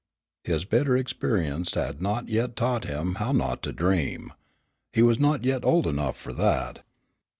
[0.43, 4.33] His bitter experience had not yet taught him how not to dream.
[4.91, 6.83] He was not yet old enough for that.